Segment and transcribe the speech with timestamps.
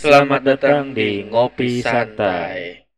[0.00, 2.88] Selamat datang di Ngopi Santai.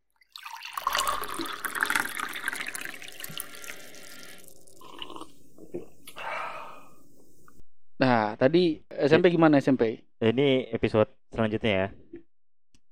[7.99, 9.99] Nah, tadi SMP gimana SMP?
[10.23, 11.88] Ini episode selanjutnya ya.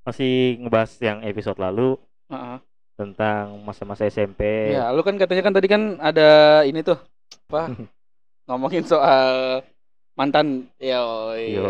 [0.02, 1.94] Masih ngebahas yang episode lalu
[2.34, 2.58] Heeh.
[2.98, 4.74] tentang masa-masa SMP.
[4.74, 6.98] Ya, lu kan katanya kan tadi kan ada ini tuh
[7.46, 7.78] apa?
[8.50, 9.62] Ngomongin soal
[10.18, 10.98] mantan ya.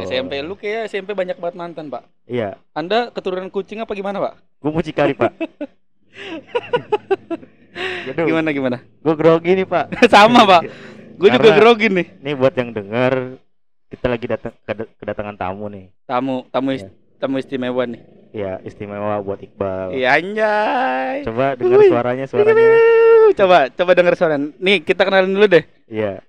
[0.09, 2.09] SMP lu kayak SMP banyak banget mantan, Pak.
[2.30, 4.34] Iya, Anda keturunan kucing apa gimana, Pak?
[4.61, 5.34] gue mucikari pak.
[8.11, 8.79] Aduh, Gimana gimana?
[9.00, 9.88] Gue grogi nih pak.
[10.12, 10.62] Sama, Pak.
[11.16, 12.07] Gue juga grogi nih.
[12.21, 13.40] Ini buat yang denger,
[13.88, 15.88] kita lagi datang keda- kedatangan tamu nih.
[16.04, 16.86] Tamu, tamu Ya.
[17.16, 18.00] tamu istimewa nih.
[18.30, 19.90] Ya istimewa buat Iqbal.
[19.90, 21.24] Iya anjay.
[21.24, 22.68] Coba dengar suaranya suaranya.
[23.35, 24.35] Coba coba denger suara.
[24.38, 25.64] Nih, kita kenalin dulu deh.
[25.88, 26.22] Iya.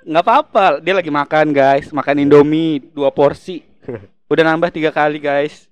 [0.00, 3.60] nggak apa-apa dia lagi makan guys makan indomie dua porsi
[4.30, 5.66] udah nambah tiga kali guys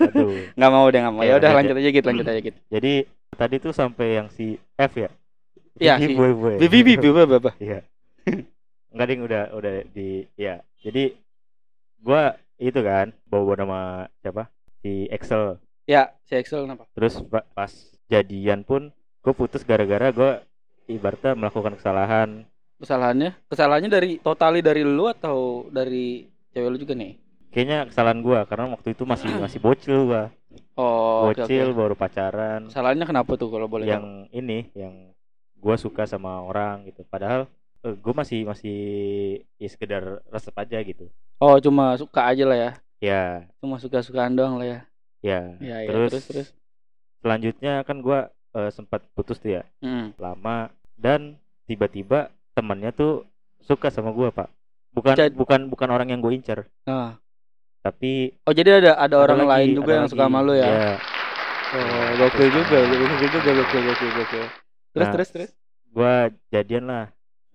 [0.00, 0.48] Aduh.
[0.56, 2.58] nggak mau udah nggak mau Ya, ya udah lanjut lanjut aja gitu lanjut aja gitu
[2.66, 2.92] Jadi
[3.30, 5.10] tadi tuh sampai yang si F ya.
[5.76, 6.54] Iya, si- boy boy.
[6.58, 7.80] bibi bibi apa apa Iya.
[8.90, 10.58] Enggak ding udah udah di ya.
[10.76, 11.14] Jadi
[11.98, 13.80] gua itu kan bawa nama
[14.18, 14.50] siapa?
[14.78, 15.56] Si Excel.
[15.84, 17.70] ya si Excel kenapa Terus pa- pas
[18.06, 18.88] jadian pun
[19.20, 20.40] gue putus gara-gara gua
[20.86, 22.44] ibaratnya melakukan kesalahan.
[22.76, 27.12] kesalahannya kesalahannya dari totali dari lu atau dari cewek lu juga nih
[27.50, 30.24] Kayaknya kesalahan gua karena waktu itu masih masih bocil gua.
[30.74, 32.66] oh bocil oke baru pacaran.
[32.66, 35.14] kesalahannya kenapa tuh kalau boleh yang ini yang
[35.56, 37.02] gua suka sama orang gitu.
[37.04, 37.46] Padahal
[37.80, 38.78] eh, gue masih masih
[39.56, 41.06] ya sekedar resep aja gitu.
[41.38, 44.78] oh cuma suka aja lah ya Ya, cuma suka sukaan doang lah ya
[45.24, 45.40] ya.
[45.56, 46.48] ya, ya terus, terus terus
[47.18, 50.12] selanjutnya kan gua eh, sempat putus tuh ya Hmm.
[50.16, 53.24] lama dan tiba-tiba temannya tuh
[53.58, 54.52] suka sama gua pak
[54.92, 57.16] bukan Jad- bukan bukan orang yang gue incer Ah.
[57.80, 60.32] Tapi oh jadi ada ada orang lagi- lain juga yang suka lagi.
[60.32, 60.88] sama lu ya Ya,
[61.76, 64.44] oh gokil juga gokil juga gokil gokil gokil
[64.92, 65.12] terus Nah.
[65.14, 65.50] terus terus
[65.90, 66.14] gua
[66.50, 67.06] jadian lah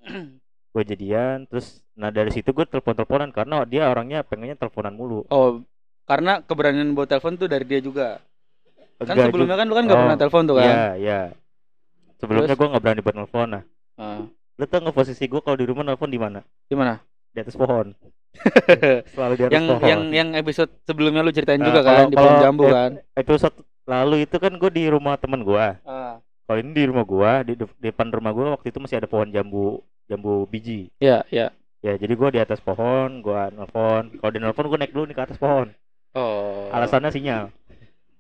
[0.76, 5.24] gue jadian terus nah dari situ gue telepon teleponan karena dia orangnya pengennya teleponan mulu
[5.32, 5.64] Oh,
[6.04, 8.20] karena keberanian buat telepon tuh dari dia juga.
[9.00, 9.62] Kan Enggak sebelumnya juga.
[9.64, 10.68] kan lu kan gak Oh, pernah telepon tuh kan.
[10.68, 11.20] Iya, iya.
[12.20, 12.60] Sebelumnya Terus?
[12.60, 13.48] gue nggak berani buat nelfon.
[13.56, 13.64] Nah,
[13.96, 14.22] Ah,
[14.60, 16.44] lu tau nggak posisi gue kalau di rumah nelfon di mana?
[16.68, 17.00] gimana?
[17.32, 17.96] Di atas pohon.
[19.14, 19.86] Selalu di atas yang pohon.
[19.86, 22.92] yang yang episode sebelumnya lu ceritain Nah, juga kan kalau- di pohon jambu kan.
[23.14, 25.68] Episode lalu itu kan gue di rumah temen gue.
[25.82, 29.06] Ah, Kalau ini di rumah gue, di, de- depan rumah gue waktu itu masih ada
[29.06, 30.94] pohon jambu, jambu biji.
[30.98, 31.50] iya, iya.
[31.80, 34.10] Ya, jadi gue di atas pohon, gue nelfon.
[34.16, 35.70] Kalau di nelfon gue naik dulu nih ke atas pohon.
[36.14, 36.70] Oh.
[36.70, 37.50] Alasannya sinyal.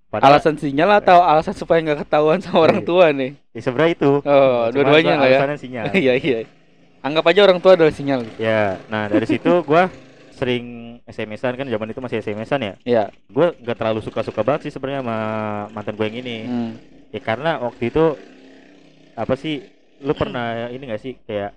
[0.05, 2.87] Padahal alasan sinyal atau alasan supaya nggak ketahuan sama orang Iya.
[2.87, 3.31] tua nih?
[3.51, 4.11] ya, sebenarnya itu.
[4.21, 5.37] Oh, dua-duanya lah ya.
[5.41, 5.85] Alasannya sinyal.
[5.97, 6.39] Iya, iya.
[7.01, 8.21] Anggap aja orang tua adalah sinyal.
[8.37, 9.89] Ya, nah dari situ gua
[10.35, 10.65] sering
[11.07, 12.73] SMS-an kan zaman itu masih SMS-an ya.
[12.83, 13.03] Iya.
[13.31, 15.17] Gue nggak terlalu suka-suka banget sih sebenarnya sama
[15.71, 16.37] mantan gue yang ini.
[16.43, 16.71] Hmm.
[17.15, 18.19] Ya karena waktu itu
[19.15, 19.63] apa sih
[20.03, 21.55] lu pernah ini gak sih kayak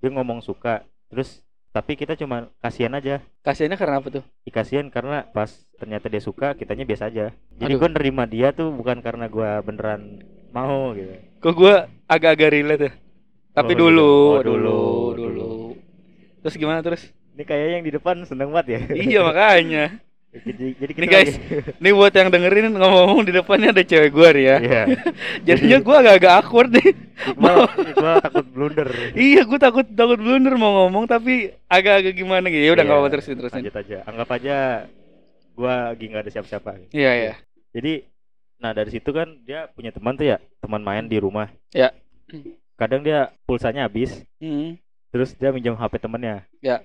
[0.00, 3.20] dia ngomong suka terus tapi kita cuma kasihan aja.
[3.44, 4.24] Kasiannya karena apa tuh?
[4.48, 7.30] Ya, kasihan karena pas ternyata dia suka kitanya biasa aja.
[7.60, 11.12] Jadi gue nerima dia tuh bukan karena gua beneran mau gitu.
[11.44, 12.92] Kok gua agak-agak relate ya.
[13.52, 14.10] Tapi Oh, dulu.
[14.10, 14.78] Oh, dulu,
[15.14, 15.50] dulu, dulu.
[16.42, 17.02] Terus gimana terus?
[17.38, 18.80] Ini kayaknya yang di depan seneng banget ya.
[18.98, 19.84] iya makanya.
[20.44, 21.28] jadi, jadi Nih, kita guys.
[21.30, 21.40] lagi-
[21.82, 24.56] Nih buat yang dengerin ngomong-ngomong di depannya ada cewek gua nih ya.
[24.58, 24.82] Iya.
[25.46, 26.90] Jadinya gua agak-agak awkward nih.
[27.28, 27.56] Iqbal,
[27.88, 28.88] Iqbal takut blunder.
[29.14, 32.60] iya, gua takut takut blunder mau ngomong tapi agak-agak gimana gitu.
[32.60, 33.56] Ya udah Iya, enggak apa-apa terusin terusin.
[33.62, 33.98] Lanjut aja.
[34.04, 34.56] Anggap aja
[35.54, 36.70] gua lagi nggak ada siapa-siapa.
[36.90, 37.34] Iya, iya.
[37.70, 37.92] Jadi
[38.58, 41.46] nah dari situ kan dia punya teman tuh ya, teman main di rumah.
[41.70, 41.94] Ya.
[42.74, 44.74] Kadang dia pulsanya habis, Hmm.
[45.08, 46.42] terus dia minjam HP temennya.
[46.60, 46.82] Ya.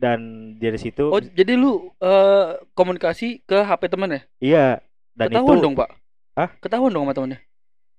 [0.00, 0.20] Dan
[0.56, 4.20] dari situ Oh, jadi lu eh, komunikasi ke HP temen ya?
[4.40, 4.66] iya
[5.12, 5.90] dan Ketahuan itu dong, Pak.
[6.32, 6.48] Hah?
[6.56, 7.40] Ketahuan dong sama temennya.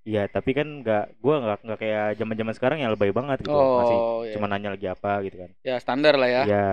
[0.02, 3.54] iya tapi kan nggak gua nggak nggak kayak zaman-zaman sekarang yang lebay banget gitu.
[3.54, 4.34] Masih Oh, iya.
[4.34, 5.50] cuma nanya lagi apa gitu kan.
[5.62, 6.42] Ya standar lah ya.
[6.42, 6.68] Iya.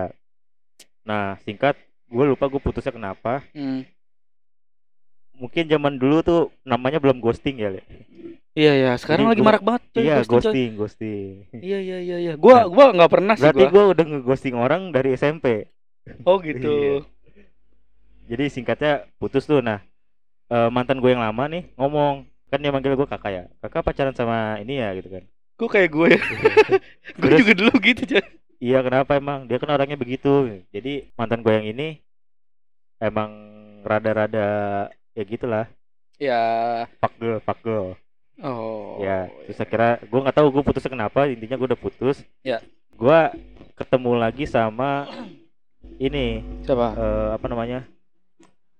[1.06, 1.78] Nah, singkat
[2.10, 3.46] gue lupa gue putusnya kenapa.
[3.54, 3.86] Hmm.
[5.40, 7.80] Mungkin zaman dulu tuh namanya belum ghosting ya, Le.
[8.52, 8.92] Iya, iya.
[9.00, 10.36] Sekarang Jadi lagi gua- marak banget coy, Iya, ghosting, coy.
[10.36, 11.32] ghosting, ghosting.
[11.56, 12.32] Iya, iya, iya, iya.
[12.36, 13.72] Gua Nah, gua nggak pernah sih Berarti gua.
[13.72, 15.46] gue udah ngeghosting orang dari SMP.
[16.28, 17.00] Oh, gitu.
[18.28, 19.64] Jadi singkatnya putus tuh.
[19.64, 19.80] Nah,
[20.46, 23.44] eh, mantan gue yang lama nih ngomong kan dia manggil gue kakak ya.
[23.58, 25.24] Kakak pacaran sama ini ya gitu kan.
[25.56, 26.20] Kok kayak gue ya?
[27.22, 28.22] gue juga dulu gitu, coy.
[28.60, 29.48] Iya kenapa emang?
[29.48, 30.60] Dia kan orangnya begitu.
[30.68, 31.88] Jadi mantan gue yang ini
[33.00, 33.30] emang
[33.80, 34.48] rada-rada
[35.20, 35.64] ya gitulah.
[36.16, 36.42] Ya.
[36.96, 37.92] Fuck girl, fuck girl.
[38.40, 38.96] Oh.
[39.04, 41.28] Ya, terus akhirnya gue nggak tahu gue putusnya kenapa.
[41.28, 42.24] Intinya gue udah putus.
[42.40, 42.64] Ya.
[42.96, 43.20] Gue
[43.76, 45.08] ketemu lagi sama
[45.96, 46.96] ini Siapa?
[46.96, 47.80] eh, apa namanya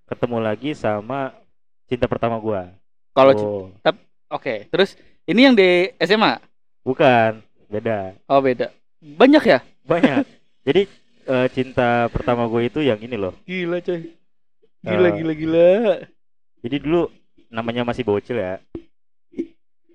[0.05, 1.33] ketemu lagi sama
[1.85, 2.69] cinta pertama gua.
[3.11, 3.61] Kalau oh,
[4.31, 4.95] oke, terus
[5.27, 6.39] ini yang di SMA?
[6.81, 8.17] bukan, beda.
[8.25, 8.73] Oh, beda.
[9.01, 9.59] Banyak ya?
[9.85, 10.25] Banyak.
[10.67, 10.85] Jadi
[11.27, 13.33] eh, cinta pertama gue itu yang ini loh.
[13.45, 14.13] Gila, coy.
[14.81, 15.13] Gila, Eh.
[15.17, 15.69] gila, gila.
[16.61, 17.09] Jadi dulu
[17.49, 18.61] namanya masih bocil ya.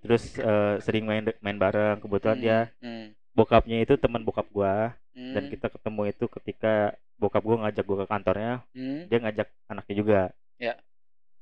[0.03, 1.99] Terus eh, sering main main bareng.
[1.99, 3.11] Kebetulan dia Hmm.
[3.33, 5.33] bokapnya itu teman bokap gua Hmm.
[5.33, 6.75] dan kita ketemu itu ketika
[7.17, 9.09] bokap gua ngajak gua ke kantornya, Hmm.
[9.09, 10.21] dia ngajak anaknya juga.
[10.57, 10.75] Ya.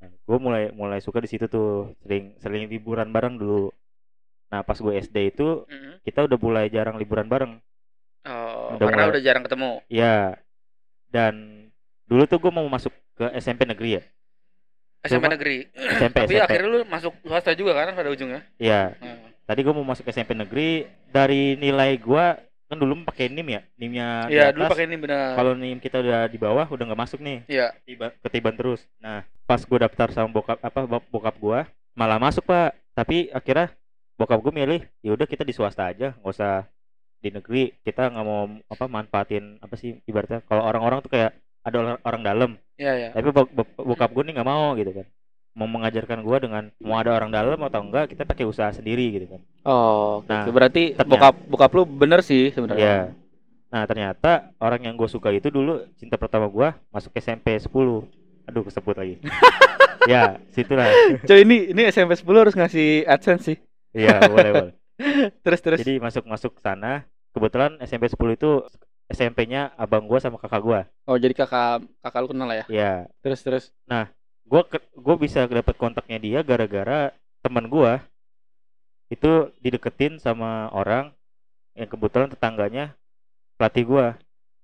[0.00, 3.72] Nah, gue mulai mulai suka di situ tuh, sering sering liburan bareng dulu.
[4.50, 5.96] Nah, pas gue SD itu Hmm.
[6.02, 7.56] kita udah mulai jarang liburan bareng.
[8.24, 9.70] Oh, Udah karena mulai- udah jarang ketemu.
[9.86, 10.36] Ya.
[11.08, 11.34] Dan
[12.04, 14.02] dulu tuh gue mau masuk ke SMP negeri ya.
[15.04, 15.58] SMP Cuma- negeri.
[15.70, 16.44] SMP Tapi SMP.
[16.48, 18.40] akhirnya lu masuk swasta juga kan pada ujungnya.
[18.56, 18.96] Iya.
[18.96, 19.30] Nah.
[19.44, 24.08] Tadi gue mau masuk SMP negeri dari nilai gua kan dulu pakai NIM ya, NIMnya
[24.24, 25.36] di Iya, dulu pakai ini benar.
[25.36, 27.76] Kalau NIM kita udah di bawah udah nggak masuk nih, Iya.
[27.84, 28.80] tiba ketiban terus.
[28.96, 31.60] Nah, pas gua daftar sama bokap apa bok- bokap gua
[31.92, 33.68] malah masuk pak, tapi akhirnya
[34.16, 36.64] bokap gua milih, ya udah kita di swasta aja, nggak usah
[37.20, 37.76] di negeri.
[37.84, 42.22] Kita nggak mau apa manfaatin apa sih ibaratnya kalau orang-orang tuh kayak ada orang, orang
[42.24, 43.08] dalam, Iya, iya.
[43.14, 45.06] tapi bok- bok- bokap gua nih nggak mau gitu kan.
[45.54, 49.26] Mau mengajarkan gua dengan mau ada orang dalam atau enggak kita pakai usaha sendiri gitu
[49.30, 49.40] kan.
[49.62, 52.82] Oh, oke, Nah, berarti ternyata- bokap bokap lu bener sih sebenarnya.
[52.82, 53.00] Iya.
[53.70, 58.06] Nah ternyata orang yang gue suka itu dulu cinta pertama gua masuk SMP 10
[58.44, 59.18] Aduh kesebut lagi.
[60.10, 60.86] ya situlah.
[61.24, 63.58] Coy, ini ini SMP 10 harus ngasih AdSense sih.
[63.90, 64.72] Iya boleh boleh.
[65.44, 65.78] Terus terus.
[65.80, 67.02] Jadi masuk masuk sana.
[67.32, 68.50] Kebetulan SMP 10 itu
[69.06, 70.80] SMP-nya abang gua sama kakak gua.
[71.04, 72.66] oh, jadi kakak kakak lu kenal lah ya.
[72.68, 72.92] Ya.
[73.20, 73.64] Terus terus.
[74.44, 78.00] Gua ke- gua bisa dapat kontaknya dia gara-gara teman gua
[79.08, 79.30] itu
[79.60, 81.12] dideketin sama orang
[81.74, 82.96] yang kebetulan tetangganya
[83.56, 84.06] pelatih gua.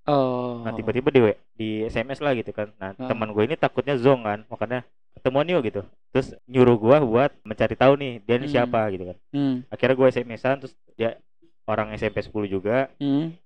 [0.08, 0.64] Oh.
[0.64, 1.20] Nah tiba-tiba di
[1.54, 2.72] di SMS lah gitu kan.
[2.80, 3.06] Nah Ah.
[3.06, 4.80] teman gue ini takutnya zong kan, makanya
[5.12, 5.82] ketemuan yuk gitu.
[6.10, 8.54] Terus nyuruh gua buat mencari tahu nih dia ini Hmm.
[8.56, 9.16] siapa gitu kan.
[9.30, 9.54] Hmm.
[9.68, 11.20] Akhirnya gue SMS-an terus dia
[11.68, 12.88] orang SMP 10 juga.
[12.96, 13.36] Hmm.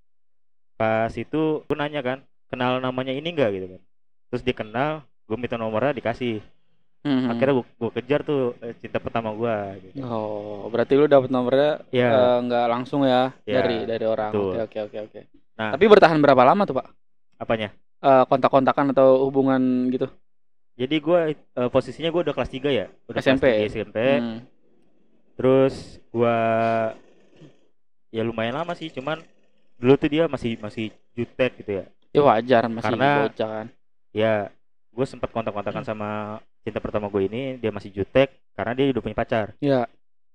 [0.74, 2.18] Pas itu gue nanya kan,
[2.50, 3.80] kenal namanya ini enggak gitu kan.
[4.30, 4.92] Terus dia kenal,
[5.24, 6.42] gue minta nomornya dikasih.
[7.04, 7.28] Hmm.
[7.28, 10.00] Akhirnya gue, gue kejar tuh eh, cinta pertama gua gitu.
[10.00, 12.08] Oh, berarti lu dapet nomornya Iya.
[12.08, 14.32] eh, nggak langsung ya Iya, dari dari orang.
[14.32, 14.56] betul.
[14.56, 15.20] Oke oke oke oke.
[15.54, 15.70] Nah.
[15.76, 16.86] Tapi bertahan berapa lama tuh, Pak?
[17.36, 17.68] Apanya?
[18.00, 19.60] Eh, kontak-kontakan atau hubungan
[19.92, 20.08] gitu?
[20.80, 23.52] Jadi gue eh, posisinya gue udah kelas 3 ya, udah SMP.
[23.52, 23.98] kelas 3 SMP.
[24.18, 24.38] Hmm.
[25.36, 25.74] Terus
[26.08, 26.36] gua
[28.08, 29.20] ya lumayan lama sih, cuman
[29.84, 31.84] dulu tuh dia masih masih jutek gitu ya.
[32.16, 33.66] Ya wajar masih Karena- bocah kan.
[34.16, 34.48] Ya,
[34.88, 39.12] gue sempat kontak-kontakan sama cinta pertama gue ini, dia masih jutek karena dia udah punya
[39.12, 39.52] pacar.
[39.60, 39.84] Iya.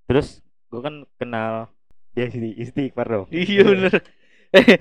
[0.05, 1.65] Terus gue kan kenal
[2.13, 3.25] dia sini istighfar dong.
[3.33, 3.93] Iya bener.
[4.53, 4.77] Eh,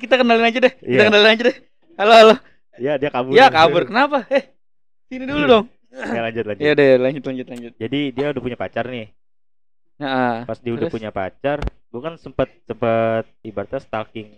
[0.00, 0.72] kita kenalin aja deh.
[0.80, 1.04] Kita Iya.
[1.12, 1.56] kenalin aja deh.
[2.00, 2.34] Halo halo.
[2.80, 3.32] Ya dia kabur.
[3.36, 3.84] Ya kabur.
[3.84, 4.24] Kenapa?
[4.32, 4.48] Eh,
[5.12, 5.64] sini dulu dong.
[5.92, 6.60] Ya lanjut lanjut.
[6.64, 7.72] Ya deh, lanjut lanjut lanjut.
[7.76, 9.12] Jadi dia udah punya pacar nih.
[9.96, 10.94] Nah, Pas dia udah Terus?
[11.00, 11.58] punya pacar,
[11.96, 14.28] gue kan sempat sempat ibaratnya stalking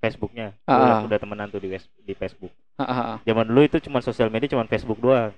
[0.00, 0.56] Facebooknya.
[0.64, 0.80] Gua Ah.
[0.80, 2.48] udah, udah temenan tuh di di Facebook.
[2.74, 3.16] ah, ah, ah.
[3.22, 5.30] Zaman dulu itu cuma sosial media cuma Facebook doang.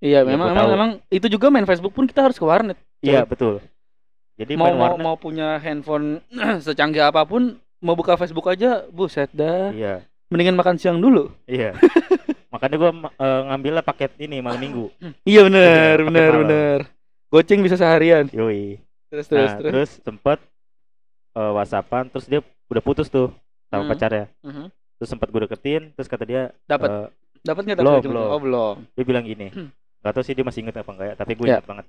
[0.00, 2.80] iya Ya, memang memang memang itu juga main Facebook pun kita harus ke warnet.
[2.98, 3.60] Iya betul.
[4.34, 5.04] Jadi mau mau warnet.
[5.04, 6.24] mau punya handphone
[6.64, 9.68] secanggih apa pun, mau buka Facebook aja, buset dah.
[9.70, 11.28] Iya Mendingan makan siang dulu.
[11.44, 11.76] iya.
[12.52, 14.88] Makanya gua uh, ngambilnya paket ini malam minggu.
[15.22, 16.42] Iya bener bener malam.
[16.42, 16.78] bener.
[17.28, 18.26] Goceng bisa seharian.
[18.32, 18.80] Yoi.
[19.12, 19.72] Terus terus Nah terus.
[19.72, 20.38] terus sempet
[21.38, 23.30] uh, WhatsAppan terus dia udah putus tuh
[23.70, 23.90] sama Hmm.
[23.94, 24.26] pacarnya.
[24.42, 24.66] Mhm.
[24.98, 27.06] Terus sempet gue deketin terus kata dia Dapat uh,
[27.40, 28.26] dapat nggak belum, belum.
[28.28, 28.74] Oh belum.
[28.92, 29.48] dia bilang gini.
[29.48, 29.70] Hmm.
[29.98, 31.58] Gak tau sih dia masih inget apa enggak ya, tapi gue Ya.
[31.58, 31.86] inget banget.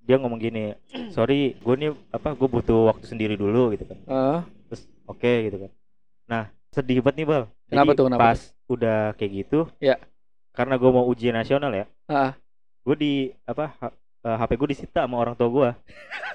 [0.00, 0.72] Dia ngomong gini,
[1.10, 3.98] sorry, gue nih apa, gue butuh waktu sendiri dulu gitu kan.
[4.06, 5.70] Ah, terus oke gitu kan
[6.24, 9.96] nah sedih banget nih bal Kenapa Jadi tuh, kenapa pas udah kayak gitu Ya.
[10.52, 12.36] karena gue mau ujian nasional ya ah.
[12.84, 13.12] gue di
[13.44, 15.68] apa H- eh, HP gue disita sama orang tua gue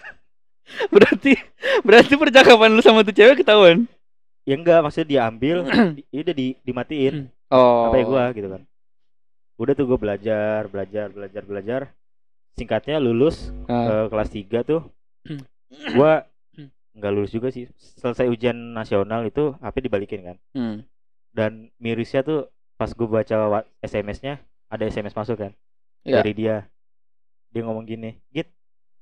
[0.89, 1.33] Berarti
[1.81, 3.85] berarti percakapan lu sama tuh cewek ketahuan.
[4.43, 5.63] ya enggak maksudnya diambil
[5.95, 7.87] di, ya udah di, dimatiin Oh.
[7.87, 8.61] HP gue gitu kan
[9.55, 11.81] udah tuh gue belajar belajar belajar belajar
[12.51, 14.03] singkatnya lulus Ah.
[14.03, 14.81] eh, kelas 3 tuh
[15.23, 15.39] Hmm.
[15.71, 16.11] gue
[16.93, 20.77] nggak lulus juga sih selesai ujian nasional itu HP dibalikin kan Hmm.
[21.31, 23.35] dan mirisnya tuh pas gue baca
[23.79, 24.37] SMS-nya
[24.67, 25.55] ada SMS masuk kan
[26.03, 26.19] Iya.
[26.19, 26.55] dari dia
[27.47, 28.51] dia ngomong gini git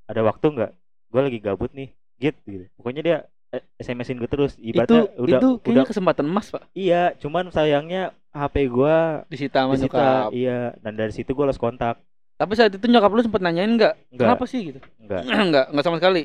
[0.05, 0.71] ada waktu nggak
[1.12, 3.18] gue lagi gabut nih git gitu pokoknya dia
[3.51, 6.63] eh, SMS-in gue terus Itu ibaratnya udah itu udah kesempatan emas, Pak.
[6.72, 8.96] iya cuman sayangnya HP gue
[9.27, 10.30] Disita sama disita nyokap.
[10.32, 12.00] iya dan dari situ gue lost kontak
[12.39, 13.94] Tapi saat itu nyokap lu sempet nanyain enggak?
[14.10, 14.25] Enggak.
[14.34, 14.80] Kenapa sih gitu?
[14.98, 16.22] enggak enggak, enggak sama sekali.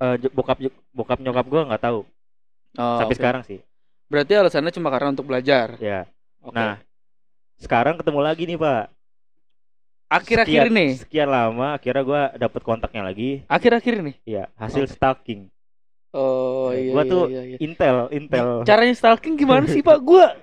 [0.00, 0.56] Eh, j- bokap
[0.90, 2.00] bokap nyokap gue nggak tahu
[2.74, 3.20] Oh, sampai oke.
[3.20, 3.58] sekarang sih
[4.10, 5.78] Berarti alasannya cuma karena untuk belajar.
[5.78, 6.06] ya
[6.40, 6.56] Oke.
[6.56, 6.80] nah
[7.60, 8.88] sekarang ketemu lagi nih pak
[10.10, 10.86] Akhir-akhir sekian- ini.
[10.98, 14.12] sekian lama akhirnya gua dapet kontaknya lagi Akhir-akhir ini.
[14.24, 14.92] Iya, hasil Oke.
[14.92, 15.46] stalking.
[16.10, 16.90] Oh Ya, iya.
[16.90, 17.56] gua iya, tuh iya, iya.
[17.60, 18.48] Intel, Intel.
[18.64, 19.98] Caranya stalking gimana sih Pak?
[20.00, 20.34] Gua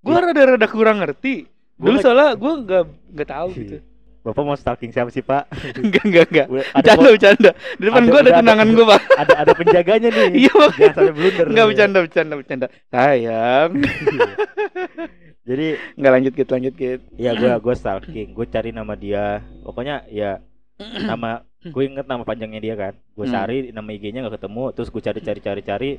[0.00, 1.46] gua rada-rada kurang ngerti.
[1.72, 3.76] Gua Dulu lagi- soalnya gua nggak nggak tahu gitu.
[4.22, 5.50] Bapak mau stalking siapa sih, Pak?
[5.78, 6.46] Enggak enggak enggak.
[6.48, 7.50] Bercanda bercanda.
[7.74, 9.00] Di depan gua ada tunangan gua Pak.
[9.16, 10.30] ada ada penjaganya nih.
[10.40, 10.70] Iya Pak.
[10.72, 11.46] Jangan sampai blunder.
[11.46, 12.66] Enggak bercanda bercanda bercanda.
[12.88, 13.70] Sayang.
[15.42, 17.02] Jadi Enggak lanjut gitu lanjut gitu.
[17.16, 19.42] ya gua gua stalking, gua cari nama dia.
[19.60, 20.38] Pokoknya ya
[20.78, 22.94] nama gue inget nama panjangnya dia kan.
[23.12, 23.34] Gue Hmm.
[23.34, 25.90] cari nama IG-nya nggak ketemu, terus gue cari cari cari cari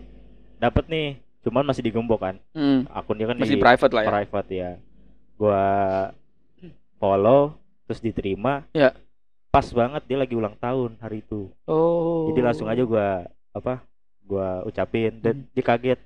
[0.58, 1.10] dapat nih.
[1.40, 2.36] Cuman masih digembok kan.
[2.52, 4.10] Hmm, Akun dia kan masih di private lah ya.
[4.10, 4.72] private ya.
[5.36, 5.64] Gua
[6.98, 8.64] follow terus diterima.
[8.72, 8.92] Ya.
[9.50, 11.52] Pas banget dia lagi ulang tahun hari itu.
[11.64, 12.32] Oh.
[12.32, 13.84] Jadi langsung aja gua apa?
[14.24, 15.48] Gua ucapin dan Hmm.
[15.52, 16.00] dia kaget.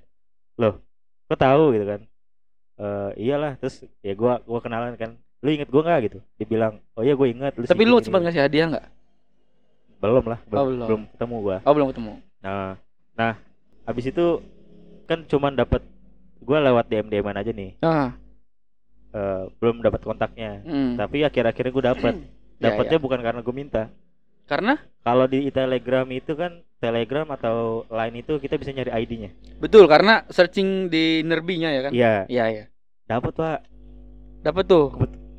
[0.54, 0.82] Loh,
[1.26, 2.00] kok tahu gitu kan?
[2.78, 5.18] Eh iyalah, terus ya gua gua kenalan kan.
[5.42, 6.18] Lu inget gua nggak gitu?
[6.38, 8.86] Dia bilang, "Oh iya gue inget." Lu Tapi lu sempat gini." ngasih hadiah enggak?
[9.98, 10.86] belum lah, belum, Oh, belum.
[10.86, 11.56] belum ketemu gua.
[11.66, 12.12] Oh, belum ketemu.
[12.38, 12.78] Nah,
[13.18, 13.34] nah,
[13.82, 14.26] habis itu
[15.10, 15.82] kan cuman dapat
[16.38, 17.70] gua lewat DM DM aja nih.
[17.82, 18.14] Ah.
[19.08, 20.62] Eh, belum dapat kontaknya.
[20.62, 20.94] hmm.
[20.94, 22.14] Tapi akhir-akhirnya gue dapet.
[22.58, 23.02] Ya, Dapatnya ya.
[23.06, 23.86] bukan karena gue minta.
[24.48, 29.30] Karena Kalau di Telegram itu kan Telegram atau Line itu kita bisa nyari ID-nya.
[29.56, 31.92] betul karena searching di nerbinya ya kan?
[31.92, 32.64] Iya, Iya, iya.
[33.04, 33.58] dapat pak.
[34.40, 34.86] Dapat tuh.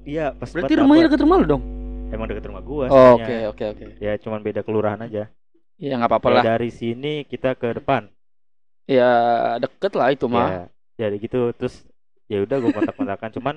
[0.03, 1.11] Iya, pas Berarti banget rumahnya dapet.
[1.13, 1.63] dekat rumah lu dong?
[2.09, 2.85] Emang deket rumah gua.
[2.87, 3.83] Oh, Oke, oke, oke.
[3.97, 5.29] Ya cuman beda kelurahan aja.
[5.77, 6.43] Ya nggak apa-apa Ya, lah.
[6.49, 8.09] dari sini kita ke depan.
[8.83, 9.09] Ya
[9.57, 10.49] deket lah itu mah.
[10.49, 10.63] Ya,
[10.99, 11.85] jadi gitu terus
[12.25, 13.55] ya udah gue kontak-kontakan cuman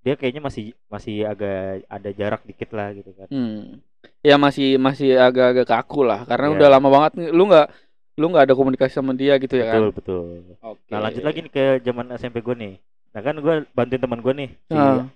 [0.00, 3.26] dia kayaknya masih masih agak ada jarak dikit lah gitu kan.
[3.26, 3.80] Hmm.
[4.22, 6.54] Ya masih masih agak-agak kaku lah karena Iya.
[6.56, 7.28] udah lama banget nih.
[7.30, 7.66] lu nggak
[8.12, 9.96] lu nggak ada komunikasi sama dia gitu ya betul kan?
[9.96, 10.24] betul.
[10.60, 10.90] Oke.
[10.90, 12.74] Nah lanjut lagi nih ke zaman SMP gue nih.
[13.10, 15.06] Nah kan gue bantuin teman gue nih si, Ah.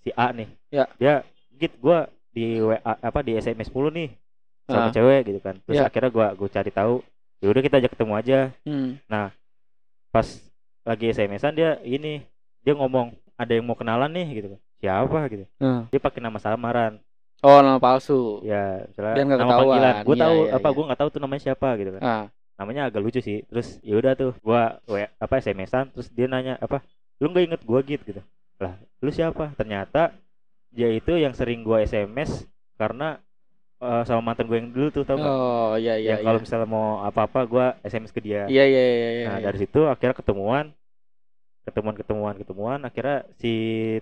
[0.00, 0.48] si A nih.
[0.68, 0.84] Ya.
[0.96, 1.14] Dia
[1.52, 1.98] git gue
[2.30, 4.08] di WA apa di SMS 10 nih
[4.64, 5.54] sama cewek gitu kan.
[5.62, 5.86] Terus Ya.
[5.86, 6.94] akhirnya gue gue cari tahu.
[7.38, 8.38] Ya udah kita ajak ketemu aja.
[8.64, 8.98] Hmm.
[10.10, 10.26] Pas
[10.82, 12.24] lagi SMS-an dia ini
[12.60, 14.60] dia ngomong ada yang mau kenalan nih gitu kan.
[14.78, 15.44] Siapa gitu.
[15.58, 15.84] Nah.
[15.88, 16.98] Dia pakai nama samaran.
[17.38, 18.42] Oh nama palsu.
[18.42, 19.66] Ya, misalnya Biar nggak nama ketahuan.
[19.70, 19.94] panggilan.
[20.02, 20.74] Gue Iya, tahu iya, apa iya.
[20.74, 22.02] gue nggak tahu tuh namanya siapa gitu kan.
[22.02, 22.24] Ah.
[22.58, 23.38] Namanya agak lucu sih.
[23.46, 26.82] Terus ya udah tuh gua WA apa SMS-an terus dia nanya apa?
[27.18, 28.22] Lu nggak inget gua gitu gitu.
[28.58, 29.54] Lah, lu siapa?
[29.54, 30.10] Ternyata
[30.68, 32.42] dia itu yang sering gua SMS
[32.74, 33.22] karena
[33.78, 35.30] eh, sama mantan gue yang dulu tuh tau nggak?
[35.30, 36.18] Oh iya iya.
[36.18, 36.44] yang kalau iya.
[36.44, 38.50] misalnya mau apa-apa gua SMS ke dia.
[38.50, 39.10] Iya iya iya.
[39.14, 39.44] iya, Nah, iya.
[39.46, 40.74] dari situ akhirnya ketemuan
[41.62, 43.52] ketemuan ketemuan ketemuan akhirnya si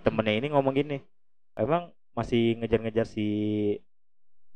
[0.01, 0.97] temennya ini ngomong gini
[1.53, 3.27] emang masih ngejar-ngejar si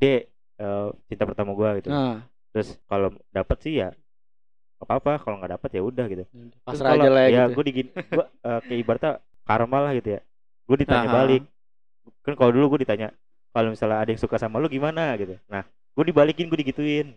[0.02, 0.26] D
[0.58, 1.94] eh, cinta pertama gua gitu.
[1.94, 3.94] Nah, terus kalau dapet sih ya
[4.82, 5.22] apa-apa.
[5.22, 6.24] Kalau nggak dapet ya udah gitu.
[6.26, 7.54] Terus pasrah aja kalau- lah ya gitu.
[7.54, 9.12] gue digin gua eh, kayak ibaratnya
[9.46, 10.22] karma lah gitu ya.
[10.66, 11.18] Gue ditanya Aha.
[11.22, 11.44] balik.
[12.26, 13.14] Kan kalau dulu gue ditanya
[13.54, 15.14] kalau misalnya ada yang suka sama lu gimana?
[15.22, 15.38] gitu.
[15.46, 17.14] Nah gue dibalikin gue digituin.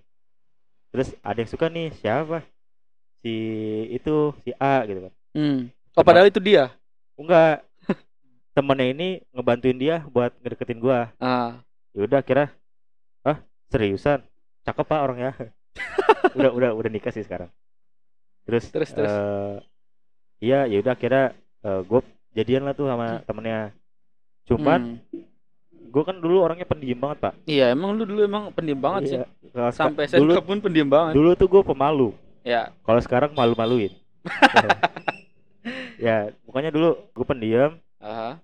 [0.92, 2.44] Terus ada yang suka nih siapa?
[3.24, 3.32] Si
[3.96, 5.12] itu si A gitu kan.
[5.32, 5.58] Hmm.
[5.96, 6.68] Oh padahal itu dia.
[7.14, 7.62] enggak
[8.54, 11.58] temennya ini ngebantuin dia buat ngedeketin gua Ah.
[11.90, 12.54] ya udah kira
[13.22, 14.22] ah seriusan
[14.62, 15.30] cakep pak orangnya
[16.36, 17.50] udah udah udah nikah sih sekarang
[18.44, 19.08] terus Terus, terus.
[19.08, 19.54] eh,
[20.40, 21.34] iya ya udah kira
[21.64, 22.00] gue
[22.32, 23.72] jadian lah tuh sama temennya
[24.44, 25.24] cuman Hmm.
[25.86, 29.16] gue kan dulu orangnya pendiam banget pak Iya emang lu dulu emang pendiam banget sih.
[29.16, 29.26] Iya.
[29.48, 31.12] Kalau seka- Sampai dulu SMK pun pendiam banget.
[31.14, 32.08] dulu tuh gue pemalu
[32.42, 32.68] Ya.
[32.80, 33.94] kalau sekarang malu-maluin
[35.98, 37.70] ya pokoknya dulu gue pendiam
[38.04, 38.36] Aha.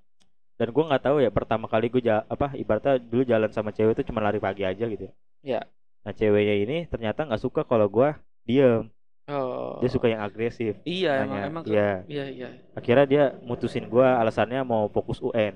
[0.57, 3.95] dan gue nggak tahu ya pertama kali gue ja apa ibaratnya dulu jalan sama cewek
[3.95, 5.09] itu cuma lari pagi aja gitu
[5.40, 5.64] Iya.
[6.00, 8.11] nah ceweknya ini ternyata nggak suka kalau gue
[8.43, 8.88] diem
[9.26, 9.79] Oh.
[9.79, 11.64] dia suka yang agresif Iya emang Nanya, emang.
[11.64, 12.49] iya Iya iya.
[12.73, 15.55] akhirnya dia mutusin gue alasannya mau fokus UN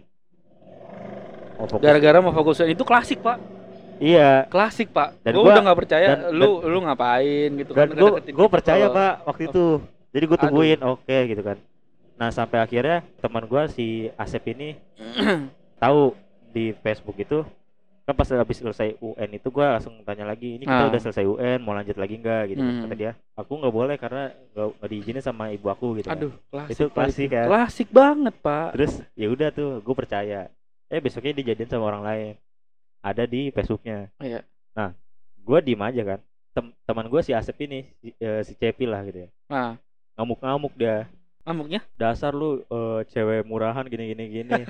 [1.54, 3.38] mau fokus Gara-gara mau fokusin itu klasik pak.
[3.96, 5.18] iya Klasik pak.
[5.20, 6.08] Dan gue gua- udah nggak percaya.
[6.12, 7.96] dan- lu lu ngapain gitu dan kan?
[7.96, 9.64] gue gitu percaya kalau- pak waktu itu
[10.12, 11.56] jadi gue tungguin oke gitu kan
[12.14, 14.78] nah sampai akhirnya teman gue si Asep ini
[15.76, 16.14] tahu
[16.48, 17.42] di Facebook itu
[18.04, 20.76] kan pas habis selesai UN itu gua langsung tanya lagi ini Ah.
[20.76, 22.84] kita udah selesai UN mau lanjut lagi nggak gitu Hmm.
[22.84, 26.20] kata dia aku nggak boleh karena nggak diizinin sama ibu aku gitu kan.
[26.20, 26.70] Aduh, klasik.
[26.70, 27.46] Itu klasik kan.
[27.48, 28.76] Klasik banget, Pak.
[28.76, 30.52] terus ya udah tuh gue percaya
[30.86, 32.32] eh besoknya dijadiin sama orang lain
[33.00, 34.44] ada di Facebooknya Iya.
[34.70, 34.92] nah
[35.34, 36.20] gue diem aja kan
[36.52, 39.80] Tem- teman gue si Asep ini si, eh, si Cepi lah gitu ya Nah,
[40.14, 41.08] ngamuk-ngamuk dia
[41.44, 41.80] ngamuknya?
[41.94, 44.60] dasar lu eh, cewek murahan gini gini gini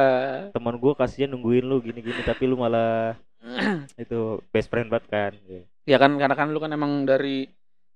[0.54, 3.14] teman gue kasihan nungguin lu gini gini tapi lu malah
[3.96, 5.62] itu best friend banget kan gitu.
[5.84, 7.46] ya kan karena kan lu kan emang dari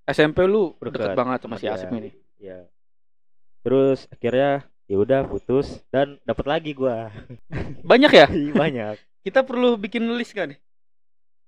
[0.04, 2.10] SMP lu deket, Deket banget sama si Asep ini.
[2.38, 2.64] ya
[3.60, 7.12] terus akhirnya ya udah putus dan dapat lagi gua
[7.90, 8.26] Banyak ya?
[8.30, 10.54] Ih, banyak Kita perlu bikin list kan?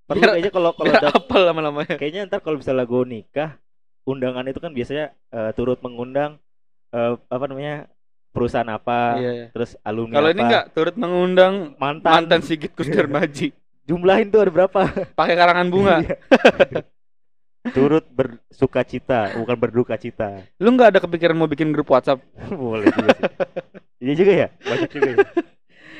[0.05, 1.95] perlu Biar- kayaknya kalau kalau apal lama-lamanya.
[1.97, 3.51] kayaknya ntar kalau misalnya gue nikah
[4.03, 6.35] undangan itu kan biasanya eh, turut mengundang
[6.91, 7.87] eh, apa namanya
[8.31, 9.47] perusahaan apa Iya, iya.
[9.51, 13.51] terus alumni Kalau apa ini enggak turut mengundang mantan, mantan Sigit Kusdarmaji
[13.89, 14.81] jumlahin tuh ada berapa
[15.19, 15.97] pakai karangan bunga.
[16.01, 16.17] Iya.
[17.77, 22.25] turut bersuka cita bukan berduka cita Lu nggak ada kepikiran mau bikin grup WhatsApp?
[22.49, 23.25] boleh juga sih
[24.01, 25.17] iya juga ya banyak juga ya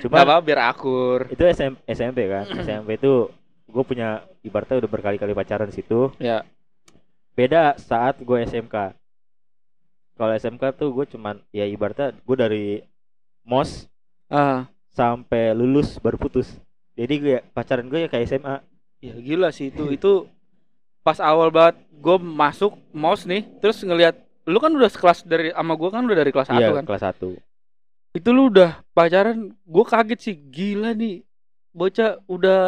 [0.01, 1.29] cuma Gak apa biar akur.
[1.29, 3.29] itu SM, SMP kan SMP itu
[3.67, 4.09] gue punya
[4.41, 6.49] ibaratnya udah berkali-kali pacaran di situ Ya.
[7.33, 8.97] beda saat gue SMK
[10.21, 12.65] kalau SMK tuh gue cuman ya ibaratnya gue dari
[13.43, 13.89] mos
[14.29, 16.61] Ah, sampai lulus baru putus
[16.93, 18.57] jadi gue pacaran gue ya kayak SMA
[19.01, 19.89] ya gila sih itu.
[19.89, 20.29] Itu
[21.01, 24.13] pas awal banget gue masuk mos nih, terus ngelihat
[24.45, 26.85] lu kan udah sekelas dari sama gue kan udah dari kelas 1 iya kan.
[26.85, 27.41] kelas 1
[28.13, 30.37] Itu lu udah pacaran, gue kaget sih.
[30.37, 31.23] Gila nih.
[31.71, 32.61] Bocah udah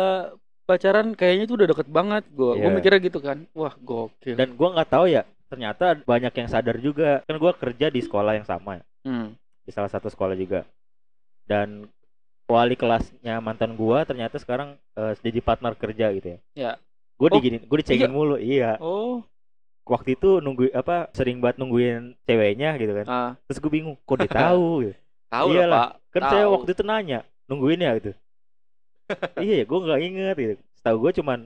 [0.62, 2.52] pacaran kayaknya itu udah deket banget gue.
[2.54, 2.72] Gue Iya.
[2.72, 3.44] mikirnya gitu kan.
[3.52, 4.32] Wah, gokil.
[4.32, 8.32] dan gue nggak tahu ya ternyata banyak yang sadar juga kan gue kerja di sekolah
[8.34, 9.36] yang sama Hmm.
[9.62, 10.64] di salah satu sekolah juga
[11.44, 11.84] dan
[12.46, 16.72] wali kelasnya mantan gue ternyata sekarang eh, jadi partner kerja gitu ya Ya.
[17.14, 18.10] gue Oh, digini gue dicengin iya.
[18.10, 19.20] mulu iya Oh,
[19.82, 24.16] waktu itu nunggu apa sering banget nungguin ceweknya gitu kan ah, terus gue bingung kok
[24.16, 24.94] dia tahu gitu.
[25.28, 25.66] tahu Iyalah.
[25.68, 25.90] lah, Pak.
[26.10, 26.52] kan saya Tahu.
[26.54, 28.12] waktu itu nanya nungguin ya gitu
[29.44, 31.38] iya ya gue nggak inget gitu setahu gue cuman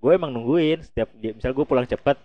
[0.00, 2.16] gue emang nungguin setiap dia misal gue pulang cepat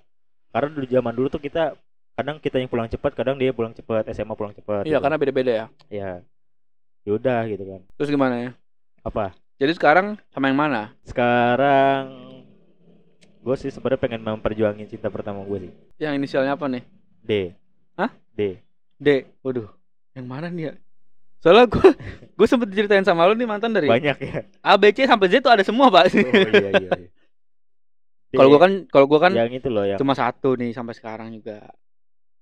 [0.55, 1.75] karena dulu zaman dulu tuh kita
[2.15, 5.03] kadang kita yang pulang cepat kadang dia pulang cepat SMA pulang cepat Iya, gitu.
[5.03, 5.65] karena beda-beda ya.
[5.91, 6.09] ya
[7.03, 8.51] yaudah gitu kan Terus gimana ya?
[9.03, 10.95] apa Jadi sekarang sama yang mana?
[11.03, 12.07] sekarang
[13.45, 16.83] gue sih sebenarnya pengen memperjuangin cinta pertama gue sih Yang inisialnya apa nih?
[17.19, 17.31] D
[17.93, 18.09] Hah?
[18.31, 18.57] D
[18.95, 19.27] D.
[19.43, 19.67] Waduh,
[20.15, 20.73] yang mana nih ya?
[21.43, 21.89] Soalnya gue
[22.31, 25.43] gue sempet diceritain sama lu nih mantan dari banyak ya A B C sampai Z
[25.43, 26.09] tuh ada semua pak.
[26.09, 27.09] oh iya iya, iya.
[28.35, 31.31] Kalau gue kan kalau gue kan yang itu loh yang cuma satu nih sampai sekarang
[31.31, 31.59] juga.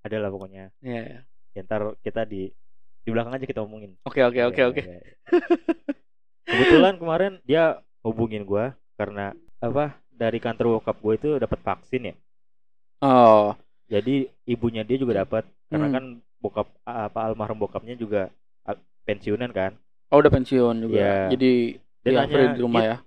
[0.03, 1.01] ada lah pokoknya Iya.
[1.07, 1.19] iya.
[1.55, 2.51] ya, ntar kita di
[3.03, 4.83] di belakang aja kita omongin Oke oke oke Ya, oke.
[4.83, 5.11] ya, ya.
[6.43, 12.15] kebetulan kemarin dia hubungin gua karena apa dari kantor bokap gue itu dapat vaksin ya
[12.99, 13.55] Oh.
[13.87, 15.95] jadi ibunya dia juga dapat karena Hmm.
[15.95, 16.05] kan
[16.39, 18.27] bokap apa almarhum bokapnya juga
[19.03, 19.75] pensiunan kan
[20.07, 20.93] Oh udah pensiun juga.
[20.93, 21.15] Iya.
[21.33, 21.51] Jadi
[22.05, 22.97] dia ya, nanya di rumah "Git, ya.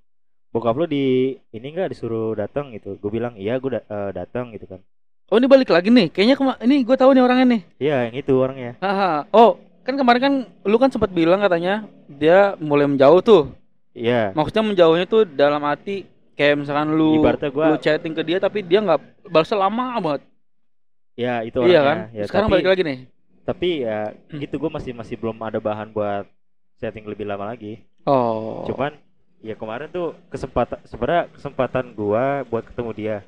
[0.57, 1.05] Bokap lo di
[1.51, 4.81] ini enggak disuruh datang gitu gue bilang iya gue da- eh, datang gitu kan
[5.27, 6.07] Oh ini balik lagi nih.
[6.07, 7.63] Kayaknya kema- ini gue tahu nih orangnya nih.
[7.83, 9.27] iya yang itu orangnya Haha.
[9.29, 13.51] Oh kan kemarin kan lu kan sempat bilang katanya dia mulai menjauh tuh.
[13.91, 18.39] iya Maksudnya menjauhnya tuh dalam arti kayak misalkan lu Ibaratnya gua- lu chatting ke dia
[18.39, 20.23] tapi dia nggak balasnya lama banget.
[21.17, 21.99] ya itu iya orangnya kan?
[22.13, 22.99] ya, Sekarang tapi, balik lagi nih.
[23.43, 24.39] tapi ya Hmm.
[24.39, 26.25] gitu gue masih masih belum ada bahan buat
[26.77, 28.63] setting lebih lama lagi Oh.
[28.65, 28.95] cuman
[29.45, 33.19] ya kemarin tuh kesempatan sebenarnya kesempatan gua buat ketemu dia.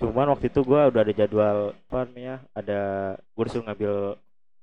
[0.00, 2.80] Cuman waktu itu gua udah ada jadwal apa namanya ada
[3.20, 3.94] gue disuruh ngambil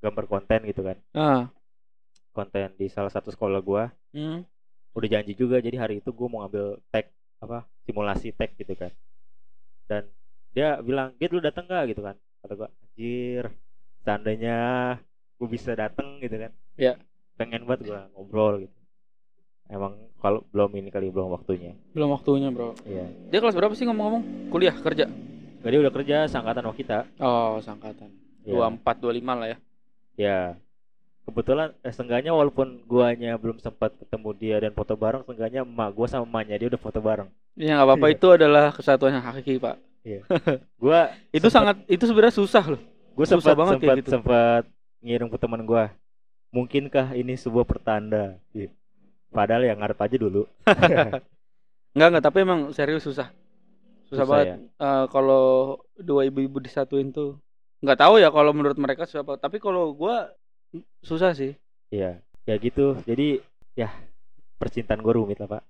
[0.01, 0.97] gambar konten gitu kan.
[1.13, 1.43] Ah.
[2.37, 3.89] konten di salah satu sekolah gua.
[4.13, 4.45] Hmm.
[4.97, 8.93] udah janji juga jadi hari itu gua mau ngambil tag apa simulasi tag gitu kan.
[9.85, 10.09] Dan
[10.53, 12.17] dia bilang Git lu datang gak gitu kan.
[12.41, 13.49] Kata gua anjir
[14.01, 14.57] seandainya
[15.37, 16.51] gue bisa datang gitu kan.
[16.77, 16.97] Ya.
[17.37, 18.76] pengen banget gua ngobrol gitu
[19.67, 22.73] emang kalau belum ini kali belum waktunya Belum waktunya, Bro.
[22.83, 24.49] iya Dia kelas berapa sih ngomong-ngomong?
[24.49, 25.05] Kuliah, kerja?
[25.57, 28.09] Nggak, dia udah kerja sangkatan sama kita Oh, sangkatan.
[28.41, 29.57] ya, 24 25 lah ya.
[30.15, 30.39] ya
[31.23, 36.07] kebetulan eh, seenggaknya walaupun guanya belum sempat ketemu dia dan foto bareng seenggaknya emak gua
[36.07, 38.15] sama emaknya dia udah foto bareng Ya nggak apa-apa Iya.
[38.15, 39.75] itu adalah kesatuan yang hakiki, Pak.
[40.81, 42.81] gua Itu sangat itu sebenarnya susah loh.
[43.17, 44.09] susah sempat banget kayak sempat gitu.
[44.13, 44.63] sempat
[44.99, 45.89] ngirim ke teman gua
[46.47, 48.71] mungkinkah ini sebuah pertanda Iya.
[49.31, 50.43] Padahal ya ngarep aja dulu
[51.97, 53.33] Enggak enggak, tapi emang serius susah.
[54.05, 54.45] Susah, Susah banget.
[54.45, 54.55] ya?
[54.61, 55.45] Eh, kalau
[55.97, 57.41] dua ibu-ibu disatuin tuh
[57.81, 59.41] nggak tahu ya kalau menurut mereka siapa.
[59.41, 60.29] Tapi kalau gua
[61.01, 61.57] susah sih.
[61.89, 63.01] Iya, ya gitu.
[63.01, 63.41] Jadi
[63.73, 63.89] ya
[64.61, 65.63] percintaan gue rumit lah pak.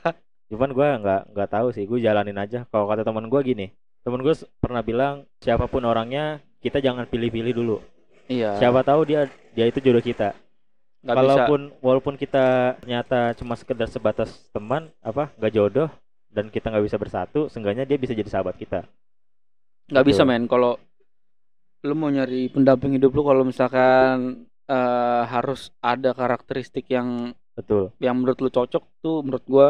[0.48, 1.84] Cuman gue nggak nggak tahu sih.
[1.84, 2.64] Gue jalanin aja.
[2.72, 3.66] Kalau kata teman gue gini,
[4.00, 4.32] teman gue
[4.64, 7.76] pernah bilang siapa pun orangnya kita jangan pilih-pilih dulu.
[8.32, 8.56] Iya.
[8.56, 10.32] Siapa tahu dia dia itu jodoh kita.
[11.04, 11.20] Nggak bisa.
[11.20, 12.44] Walaupun walaupun kita
[12.80, 15.88] ternyata cuma sekedar sebatas teman, apa nggak jodoh
[16.32, 18.88] dan kita nggak bisa bersatu, seenggaknya dia bisa jadi sahabat kita.
[19.84, 20.80] nggak bisa men kalau
[21.84, 27.92] lu mau nyari pendamping hidup lu kalau misalkan eh, harus ada karakteristik yang Betul.
[28.00, 29.66] yang menurut lu cocok tuh menurut gua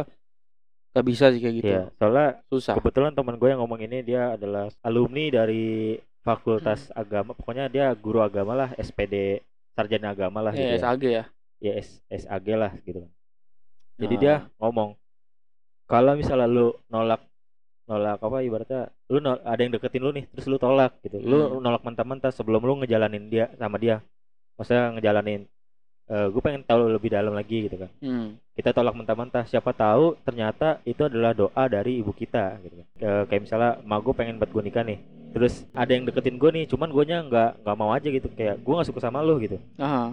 [0.94, 1.82] nggak bisa sih kayak gitu Iya.
[1.98, 7.02] Soalnya susah Kebetulan teman gue yang ngomong ini dia adalah alumni dari Fakultas Hmm.
[7.02, 7.34] Agama.
[7.34, 9.42] Pokoknya dia guru agama lah, SPD
[9.76, 10.82] sarjana agama lah gitu Iya, ya.
[10.82, 11.24] SAG ya.
[11.66, 13.00] ya S- SAG lah gitu.
[14.00, 14.20] Jadi Ah.
[14.22, 14.90] dia ngomong
[15.90, 17.20] kalau misalnya lu nolak
[17.90, 18.80] nolak apa ibaratnya
[19.12, 21.16] lu nol- ada yang deketin lu nih terus lu tolak gitu.
[21.20, 21.60] Lu Hmm.
[21.64, 24.00] nolak mentah-mentah sebelum lu ngejalanin dia sama dia.
[24.56, 25.40] Maksudnya ngejalanin
[26.08, 27.90] gue pengen tahu lebih dalam lagi gitu kan.
[27.98, 28.36] Hmm.
[28.54, 32.86] Kita tolak mentah-mentah siapa tahu ternyata itu adalah doa dari ibu kita gitu kan.
[32.94, 35.00] Ke- kayak misalnya ma gue pengen buat gue nikah nih.
[35.34, 38.70] Terus ada yang deketin gue nih, cuman gue nggak nggak mau aja gitu kayak gue
[38.70, 39.58] nggak suka sama lu gitu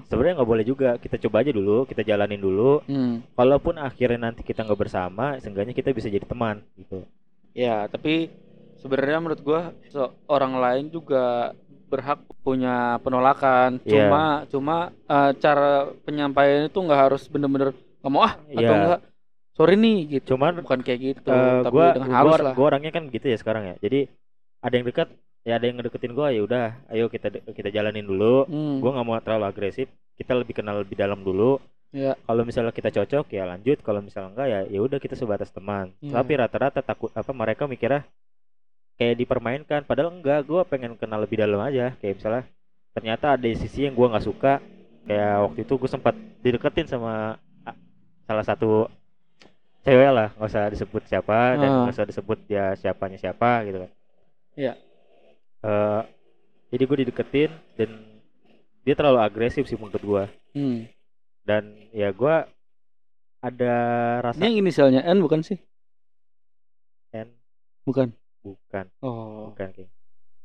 [0.10, 3.22] sebenarnya nggak boleh juga kita coba aja dulu kita jalanin dulu Hmm.
[3.38, 7.06] kalaupun akhirnya nanti kita nggak bersama seenggaknya kita bisa jadi teman gitu
[7.54, 8.34] Ya, tapi
[8.82, 9.62] sebenarnya menurut gua
[9.94, 11.54] so- orang lain juga
[11.92, 13.84] berhak punya penolakan.
[13.84, 14.08] Iya.
[14.08, 14.76] Cuma cuma
[15.06, 18.72] eh, cara penyampaian itu nggak harus bener-bener nggak mau ah atau Iya.
[18.74, 19.00] enggak
[19.52, 20.34] sorry nih gitu.
[20.34, 22.54] cuman Bukan kayak gitu, eh, tapi gua dengan gua, halus lah.
[22.56, 24.00] gua orangnya kan gitu ya sekarang ya jadi
[24.60, 25.08] ada yang dekat
[25.42, 28.80] ya ada yang ngedeketin gua ya udah ayo kita kita jalanin dulu Hmm.
[28.80, 31.60] gua nggak mau terlalu agresif kita lebih kenal lebih dalam dulu
[31.92, 32.16] Iya.
[32.24, 35.92] kalau misalnya kita cocok ya lanjut kalau misalnya enggak ya ya udah kita sebatas teman
[36.00, 36.16] Iya.
[36.16, 38.08] tapi rata-rata takut apa mereka mikirnya
[39.02, 42.44] kayak dipermainkan padahal enggak gua pengen kenal lebih dalam aja kayak misalnya
[42.94, 44.62] ternyata ada sisi yang gua nggak suka
[45.02, 46.14] kayak waktu itu gue sempat
[46.46, 47.34] dideketin sama
[47.66, 47.74] ah,
[48.30, 48.86] salah satu
[49.82, 51.78] cewek lah nggak usah disebut siapa dan Ah.
[51.82, 53.92] nggak usah disebut dia siapanya siapa gitu kan
[54.54, 54.74] Iya.
[55.66, 56.02] Eh,
[56.70, 57.90] jadi gue dideketin dan
[58.86, 60.86] dia terlalu agresif sih menurut gua Hmm.
[61.42, 62.46] dan ya gua
[63.42, 63.74] ada
[64.22, 65.58] rasa Ini yang inisialnya N bukan sih?
[67.10, 67.34] N
[67.82, 68.14] Bukan.
[68.42, 69.54] Bukan Oh.
[69.54, 69.92] bukan kayak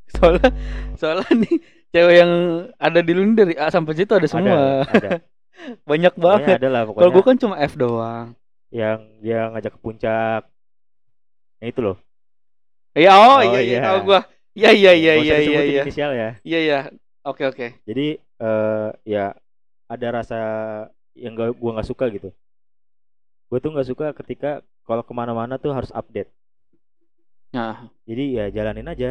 [0.06, 0.48] Soalnya
[0.94, 1.56] soalnya nih
[1.90, 2.32] cewek yang
[2.78, 4.86] ada di lu ini dari A sampai Z itu ada semua.
[4.86, 5.10] ada ada
[5.90, 6.56] Banyak banget.
[6.62, 8.26] ada lah Kalau pokoknya gua kan cuma F doang.
[8.70, 10.42] yang dia ngajak ke puncak
[11.58, 11.96] yang itu loh
[12.92, 13.80] Iya, oh, Oh, iya iya iya.
[13.82, 14.20] tahu gua.
[14.52, 15.82] Iya iya iya iya iya iya.
[15.82, 16.78] inisial ya Iya iya.
[17.22, 17.66] Oke oke.
[17.82, 18.06] jadi
[18.36, 19.34] eh ya
[19.86, 20.40] ada rasa
[21.12, 22.30] yang gak, gua nggak suka gitu
[23.46, 24.50] gue tuh nggak suka ketika
[24.82, 26.26] kalau ke mana-mana tuh harus update
[27.54, 29.10] Nah, jadi ya jalanin aja.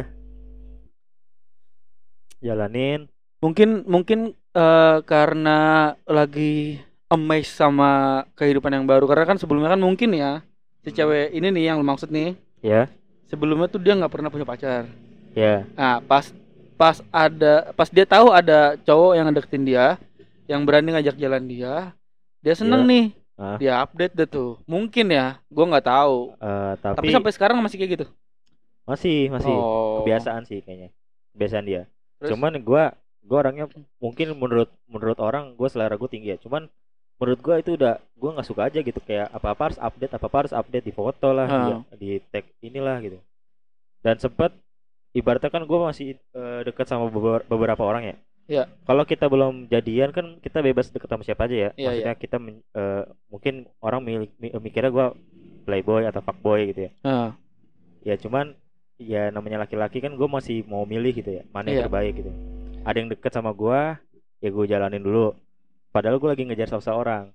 [2.44, 3.08] Jalanin.
[3.40, 9.08] Mungkin mungkin eh, karena lagi amazed sama kehidupan yang baru.
[9.08, 10.44] Karena kan sebelumnya kan mungkin ya
[10.84, 12.36] si cewek ini nih yang maksud nih.
[12.60, 12.90] Ya.
[13.26, 14.86] Sebelumnya tuh dia nggak pernah punya pacar.
[15.34, 15.66] Ya.
[15.74, 16.30] Nah pas
[16.76, 19.86] pas ada pas dia tahu ada cowok yang deketin dia
[20.46, 21.96] yang berani ngajak jalan dia
[22.44, 22.92] dia seneng Iya.
[22.92, 23.06] nih.
[23.36, 23.60] Ah.
[23.60, 24.56] dia update deh tuh.
[24.64, 26.32] Mungkin ya gua nggak tahu.
[26.40, 28.06] Eh, tapi, tapi, sampai sekarang masih kayak gitu
[28.86, 29.50] masih masih.
[29.50, 30.00] Oh.
[30.00, 30.90] kebiasaan sih kayaknya.
[31.34, 31.82] Kebiasaan dia.
[32.16, 32.32] Terus?
[32.32, 33.66] cuman gua gua orangnya
[33.98, 36.38] mungkin menurut menurut orang gua selera gue tinggi ya.
[36.38, 36.70] Cuman
[37.16, 38.96] menurut gua itu udah gua nggak suka aja gitu.
[39.00, 41.80] Kayak apa apa harus update apa apa harus update di foto lah di, Ah.
[41.92, 43.18] di tag inilah gitu.
[44.00, 44.54] Dan sempat
[45.12, 48.16] ibaratnya kan gua masih eh, dekat sama beber- beberapa orang ya.
[48.46, 48.70] Iya.
[48.86, 51.70] kalau kita belum jadian kan kita bebas deket sama siapa aja ya.
[51.74, 55.06] Iya, maksudnya kita men- eh, mungkin orang milik mi- mikirnya gua
[55.64, 56.90] playboy atau fuckboy gitu ya.
[57.02, 57.34] Ah,
[58.00, 58.54] ya cuman
[58.96, 61.86] ya namanya laki-laki kan gue masih mau milih gitu ya mana yang Iya.
[61.88, 62.30] terbaik gitu.
[62.82, 64.00] Ada yang deket sama gua
[64.40, 65.36] ya gue jalanin dulu.
[65.92, 67.32] Padahal gue lagi ngejar seseorang.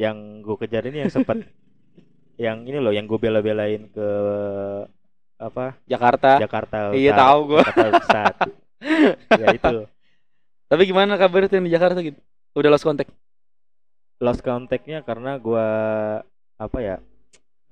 [0.00, 1.44] Yang gue kejar ini yang sempat
[2.40, 4.08] yang ini loh yang gue bela-belain ke
[5.36, 5.76] apa?
[5.84, 6.38] Jakarta.
[6.38, 8.34] Jakarta iya tahu Pusat
[9.42, 9.76] ya itu.
[10.66, 12.16] Tapi gimana kabar tuh yang di Jakarta gitu
[12.56, 13.12] udah lost contact?
[14.22, 15.66] Lost contactnya karena gua
[16.56, 16.96] apa ya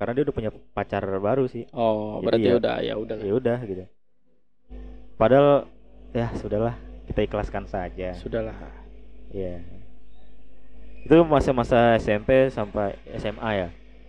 [0.01, 3.33] karena dia udah punya pacar baru sih oh Jadi berarti ya- udah ya udah ya
[3.37, 3.85] udah gitu
[5.15, 5.69] padahal
[6.11, 8.57] ya sudahlah kita ikhlaskan saja sudahlah
[9.31, 9.61] ya
[11.01, 13.69] itu masa-masa SMP sampai SMA ya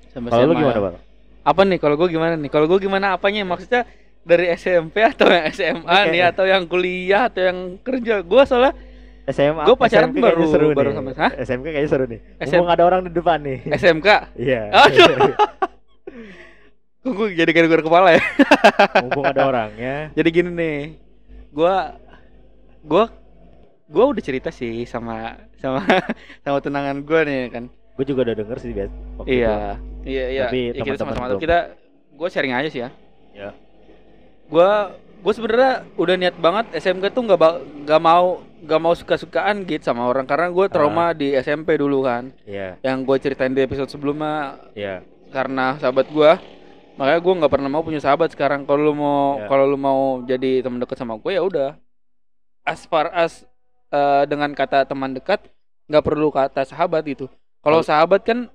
[0.09, 0.95] sampai kalau lu gimana bang
[1.41, 3.83] apa nih kalau gue gimana nih kalau gue gimana apanya maksudnya
[4.21, 6.09] dari SMP atau yang SMA Oke.
[6.09, 8.73] nih atau yang kuliah atau yang kerja gue soalnya
[9.23, 11.13] SMA Gua pacaran SMK baru- seru baru nih.
[11.15, 11.31] hah?
[11.39, 15.33] SMK kayaknya seru nih SM Mumpung ada orang di depan nih SMK iya Aduh.
[17.01, 18.21] Kok gue jadi gara-gara kepala ya?
[19.01, 20.13] Mumpung ada orangnya.
[20.13, 20.79] Jadi gini nih
[21.51, 21.75] gue
[22.85, 23.03] gue
[23.91, 25.83] gue udah cerita sih sama sama
[26.45, 27.63] sama tunangan gue nih kan.
[27.97, 28.93] Gue juga udah denger sih biasa
[29.25, 29.81] iya.
[30.05, 30.45] Iya iya.
[30.45, 31.41] Tapi ya, kita sama-sama.
[31.41, 31.73] kita
[32.13, 32.89] gue sharing aja sih ya.
[33.31, 33.49] Ya.
[34.51, 34.71] gue
[35.23, 37.39] gue sebenarnya udah niat banget SMK tuh nggak
[37.87, 40.29] nggak mau nggak mau suka-sukaan gitu sama orang.
[40.29, 42.29] Karena gue trauma di SMP dulu kan.
[42.45, 42.77] Iya.
[42.85, 44.61] Yang gue ceritain di episode sebelumnya.
[44.77, 45.01] Iya.
[45.33, 46.60] Karena sahabat gue
[46.95, 49.47] makanya gue nggak pernah mau punya sahabat sekarang kalau lu mau Ya.
[49.47, 51.69] kalau lu mau jadi teman dekat sama gue ya udah
[52.63, 53.43] as far as
[53.89, 55.47] eh, dengan kata teman dekat
[55.87, 57.25] nggak perlu kata sahabat gitu
[57.59, 58.47] kalau sahabat kan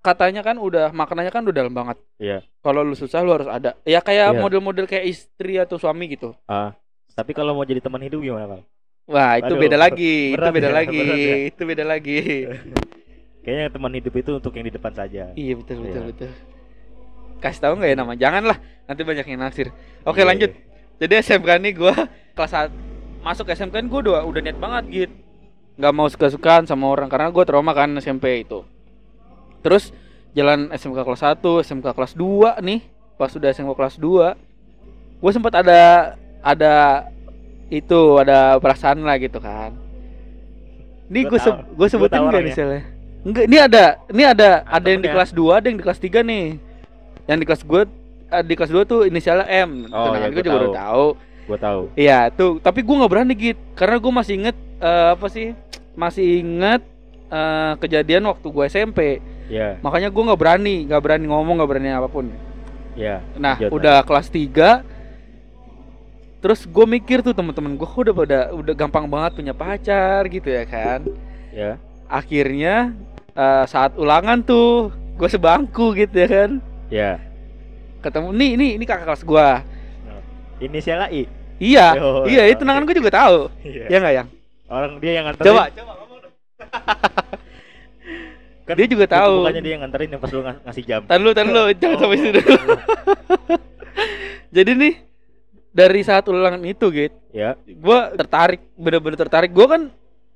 [0.00, 3.76] katanya kan udah maknanya kan udah dalam banget iya kalau lu susah lu harus ada
[3.84, 4.40] ya kayak Iya.
[4.40, 6.72] model-model kayak istri atau suami gitu ah
[7.12, 8.62] tapi kalau mau jadi teman hidup gimana bang
[9.10, 10.38] Wah, itu Aduh, beda lagi.
[10.38, 11.02] Itu beda ya, lagi.
[11.02, 11.36] ya.
[11.50, 12.46] Itu beda lagi.
[13.42, 15.34] Kayaknya teman hidup itu untuk yang di depan saja.
[15.34, 16.08] iya, betul betul Iya.
[16.14, 16.30] betul.
[17.40, 18.12] Kasih tahu nggak ya nama?
[18.14, 19.72] Janganlah, nanti banyak yang naksir.
[20.04, 20.50] Oke, Iya, lanjut.
[20.52, 20.68] iya.
[21.00, 21.94] Jadi SMK nih gua
[22.36, 22.68] kelas 1
[23.20, 25.14] masuk SMK kan gua udah udah niat banget gitu.
[25.76, 28.60] Nggak mau suka-sukaan sama orang karena gua trauma kan SMP itu.
[29.60, 29.92] Terus
[30.32, 32.80] jalan SMK kelas 1, SMK kelas 2 nih.
[33.16, 34.36] Pas udah SMK kelas 2,
[35.18, 35.80] gua sempat ada
[36.40, 36.72] ada
[37.68, 39.72] itu ada perasaan lah gitu kan.
[41.08, 41.52] Ini Gua gue tahu.
[41.56, 42.44] gue Gua sebutin orangnya.
[42.46, 42.82] misalnya?
[43.20, 45.14] Enggak, ini ada ini ada ada yang di temennya.
[45.16, 46.46] kelas 2, ada yang di kelas 3 nih.
[47.30, 47.82] Yang di kelas gue
[48.30, 49.86] di kelas 2 tuh inisialnya M.
[49.90, 50.78] Oh, Tunangan iya, gue juga udah tahu.
[50.82, 51.06] tahu.
[51.46, 51.80] Gua tahu.
[51.94, 52.52] Iya, tuh.
[52.58, 55.48] Tapi gue nggak berani gitu, karena gue masih inget eh, apa sih?
[55.94, 56.82] Masih inget
[57.30, 59.00] eh, kejadian waktu gue SMP.
[59.50, 62.30] Iya, Makanya gue nggak berani, nggak berani ngomong, nggak berani apa pun.
[62.98, 63.22] iya.
[63.38, 64.82] Nah, Lanjut, udah kelas 3
[66.40, 70.64] Terus gue mikir tuh teman-teman gue udah pada udah gampang banget punya pacar gitu ya
[70.64, 71.04] kan.
[71.52, 71.76] Ya.
[72.08, 72.96] Akhirnya
[73.36, 74.88] eh, saat ulangan tuh
[75.20, 76.50] gue sebangku gitu ya kan.
[76.90, 77.20] Ya.
[78.00, 79.48] Ketemu nih ini ini kakak kelas gue.
[80.60, 81.24] Inisial I.
[81.60, 83.36] Iya, Oh, iya itu tunangan gue juga tahu.
[83.60, 83.84] Iya.
[83.86, 84.28] Ya nggak yang?
[84.66, 85.46] Orang dia yang nganterin.
[85.46, 86.32] Coba, coba ngomong dong.
[88.66, 89.34] Kan dia juga tahu.
[89.44, 91.00] Bukannya dia yang nganterin yang pas lu ngas- ngasih jam.
[91.04, 92.40] Tar lu, tar lu, jangan Oh, sampai situ.
[94.56, 94.94] Jadi nih
[95.70, 97.54] dari saat ulangan itu gitu, Ya.
[97.78, 99.50] gua tertarik, bener-bener tertarik.
[99.50, 99.82] Gua kan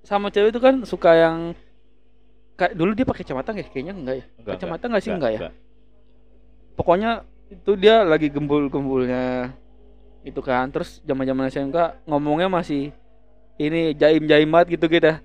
[0.05, 1.37] sama cewek itu kan suka yang
[2.55, 3.67] kayak dulu dia pakai kacamata nggak?
[3.71, 4.25] Kayaknya enggak ya.
[4.37, 5.39] Enggak, kacamata nggak sih enggak, ya?
[6.75, 9.55] Pokoknya itu dia lagi gembul-gembulnya
[10.27, 10.71] itu kan.
[10.75, 12.91] Terus zaman-zaman SMK ngomongnya masih
[13.59, 15.23] ini jaim-jaim banget gitu kita.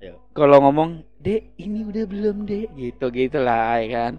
[0.00, 0.20] Iya.
[0.36, 4.12] Kalau ngomong, "Dek, ini udah belum, Dek?" gitu gitulah ya kan.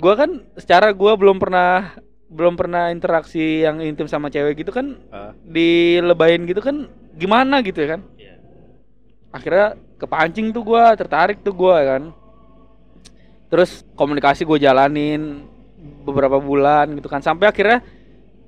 [0.00, 1.92] Gua kan secara gua belum pernah
[2.24, 5.30] belum pernah interaksi yang intim sama cewek gitu kan Ah.
[5.46, 8.34] dilebayin gitu kan gimana gitu ya kan Iya.
[9.30, 9.66] akhirnya
[10.02, 12.02] kepancing tuh gua tertarik tuh gua kan
[13.46, 15.46] terus komunikasi gue jalanin
[16.04, 17.20] beberapa bulan gitu kan.
[17.20, 17.80] Sampai akhirnya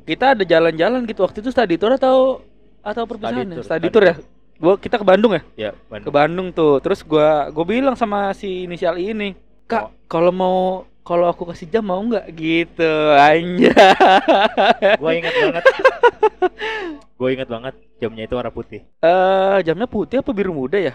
[0.02, 1.22] kita ada jalan-jalan gitu.
[1.22, 2.40] Waktu itu study tour atau
[2.80, 3.58] atau perpisahan ya?
[3.58, 4.14] tour, study study tour ya?
[4.56, 5.42] gua kita ke Bandung ya?
[5.58, 6.12] Ya, ke Bandung.
[6.14, 6.78] Bandung tuh.
[6.80, 9.90] Terus gua gue bilang sama si inisial ini kak Oh.
[10.06, 10.58] kalau mau
[11.02, 12.24] kalau aku kasih jam mau nggak?
[12.30, 13.74] Gitu anja
[14.98, 15.64] Gua ingat banget.
[17.16, 18.80] Gua ingat banget jamnya itu warna putih.
[19.00, 20.94] eh jamnya putih apa biru muda ya?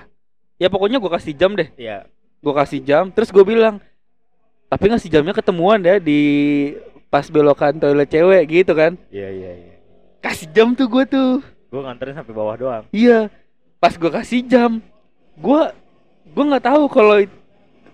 [0.55, 1.69] Ya pokoknya gua kasih jam deh.
[1.75, 2.05] Iya.
[2.41, 3.13] gue kasih jam.
[3.13, 3.77] Terus gue bilang
[4.71, 6.19] tapi ngasih jamnya ketemuan ya di
[7.11, 8.95] pas belokan toilet cewek gitu kan?
[9.11, 9.75] Iya, iya, iya.
[10.23, 11.43] kasih jam tuh gue tuh.
[11.67, 12.83] Gua nganterin sampai bawah doang.
[12.95, 13.27] iya.
[13.83, 14.79] Pas gue kasih jam
[15.35, 15.61] gue
[16.31, 17.19] gue nggak tahu kalau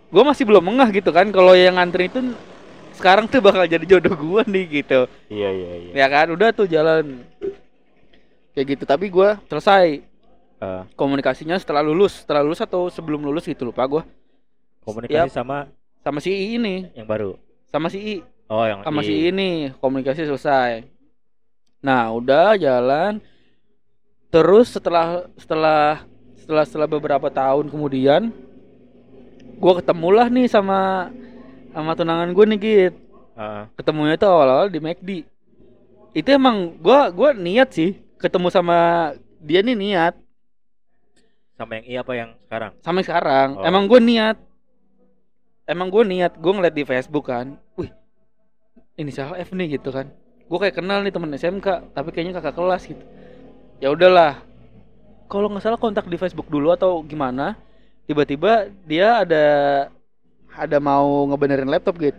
[0.07, 1.25] gue masih belum mengah gitu kan.
[1.33, 2.21] Kalau yang nganterin itu
[2.93, 5.09] sekarang tuh bakal jadi jodoh gue nih gitu.
[5.33, 5.91] Iya, iya, iya.
[5.97, 7.25] ya kan udah tuh jalan.
[8.53, 10.05] Kayak gitu tapi gue selesai.
[10.57, 14.01] Eh, komunikasinya setelah lulus setelah lulus atau sebelum lulus gitu lupa gue
[14.81, 15.69] komunikasi sama
[16.07, 17.35] sama si I ini yang baru.
[17.67, 18.15] sama si I
[18.47, 20.87] Oh, yang sama i- si ini komunikasi selesai.
[21.83, 23.19] Nah udah jalan.
[24.31, 26.07] Terus setelah setelah
[26.39, 28.31] setelah setelah beberapa tahun kemudian,
[29.59, 31.11] gua ketemulah nih sama
[31.75, 32.93] sama tunangan gue nih Git.
[33.35, 33.63] Heeh.
[33.75, 35.27] Ketemunya itu awal-awal di McD.
[36.15, 39.11] Itu emang gua gua niat sih ketemu sama
[39.43, 40.15] dia nih niat
[41.59, 42.71] sama yang I apa yang sekarang?
[42.79, 43.47] sampai sekarang.
[43.59, 43.65] Oh.
[43.67, 44.37] Emang gue niat.
[45.67, 47.59] Emang gue niat, gue ngeliat di Facebook kan.
[47.75, 47.91] Wih,
[48.95, 50.07] inisial F nih gitu kan.
[50.47, 53.03] Gue kayak kenal nih temen SMK, tapi kayaknya kakak kelas gitu.
[53.83, 54.39] Ya udahlah.
[55.27, 57.59] Kalau nggak salah kontak di Facebook dulu atau gimana?
[58.07, 59.45] Tiba-tiba dia ada
[60.55, 62.15] ada mau ngebenerin laptop gitu.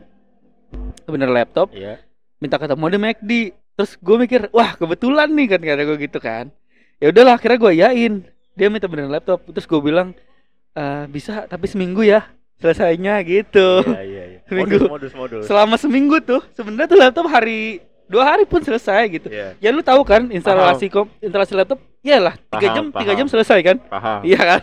[1.09, 2.05] Ngebenerin laptop, Iya.
[2.37, 3.33] minta ketemu di McD.
[3.81, 6.53] Terus gue mikir, wah kebetulan nih kan kata gue gitu kan.
[7.01, 8.15] Ya udahlah, akhirnya gue yain.
[8.53, 9.41] Dia minta benerin laptop.
[9.49, 10.13] Terus gue bilang,
[10.77, 13.83] "Eh, bisa tapi seminggu ya selesainya gitu.
[13.85, 14.39] Iya, iya, iya.
[14.49, 14.77] Seminggu.
[14.81, 15.43] Modus, modus, modus.
[15.45, 19.29] Selama seminggu tuh sebenarnya tuh laptop hari dua hari pun selesai gitu.
[19.29, 23.59] Iya, Ya lu tahu kan instalasi kom instalasi laptop, iyalah tiga jam tiga jam selesai
[23.63, 23.77] kan?
[23.83, 24.21] paham.
[24.23, 24.63] Iya kan?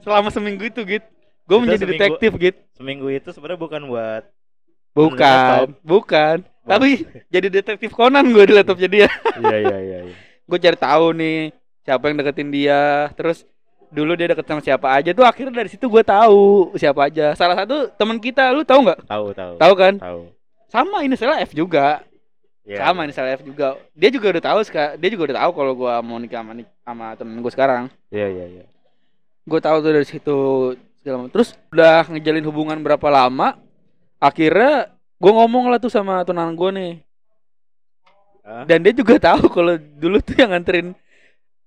[0.00, 1.06] Selama seminggu itu gitu.
[1.44, 2.58] Gue menjadi seminggu- detektif gitu.
[2.72, 4.22] Seminggu itu sebenarnya bukan buat
[4.90, 5.68] Bukan, laptop.
[5.82, 6.36] bukan.
[6.40, 6.88] Buat- Tapi
[7.28, 9.10] jadi detektif Conan gue di laptop jadi ya.
[9.38, 10.14] Iya, iya, iya, iya.
[10.42, 12.80] gue cari tahu nih siapa yang deketin dia
[13.12, 13.46] terus
[13.90, 17.58] dulu dia deket sama siapa aja tuh akhirnya dari situ gue tahu siapa aja salah
[17.58, 19.52] satu teman kita lu tahu nggak Tahu, tahu.
[19.58, 20.20] tahu kan Tahu.
[20.70, 22.06] sama ini salah F juga
[22.60, 22.86] Iya.
[22.86, 24.58] sama ini salah F juga dia juga udah tahu
[24.94, 26.52] dia juga udah tahu kalau gue mau nikah sama,
[26.86, 28.64] sama temen gue sekarang Iya, iya, iya.
[29.42, 30.38] gue tahu tuh dari situ
[31.02, 33.58] segala macam terus udah ngejalin hubungan berapa lama
[34.22, 36.92] akhirnya gue ngomong lah tuh sama tunangan gue nih
[38.44, 38.64] Hah?
[38.68, 40.92] dan dia juga tahu kalau dulu tuh yang nganterin